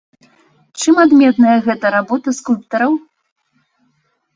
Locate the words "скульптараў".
2.41-3.01